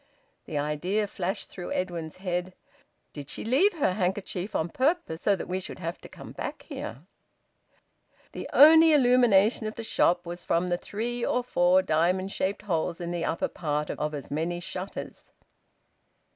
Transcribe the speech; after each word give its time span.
The 0.45 0.57
idea 0.57 1.05
flashed 1.05 1.47
through 1.49 1.73
Edwin's 1.73 2.15
head: 2.17 2.55
"Did 3.13 3.29
she 3.29 3.45
leave 3.45 3.73
her 3.73 3.93
handkerchief 3.93 4.55
on 4.55 4.69
purpose, 4.69 5.21
so 5.21 5.35
that 5.35 5.47
we 5.47 5.59
should 5.59 5.77
have 5.77 5.99
to 6.01 6.09
come 6.09 6.31
back 6.31 6.63
here?" 6.63 7.03
The 8.31 8.49
only 8.51 8.93
illumination 8.93 9.67
of 9.67 9.75
the 9.75 9.83
shop 9.83 10.25
was 10.25 10.43
from 10.43 10.71
three 10.71 11.23
or 11.23 11.43
four 11.43 11.83
diamond 11.83 12.31
shaped 12.31 12.63
holes 12.63 12.99
in 12.99 13.11
the 13.11 13.25
upper 13.25 13.47
part 13.47 13.91
of 13.91 14.15
as 14.15 14.31
many 14.31 14.59
shutters. 14.59 15.31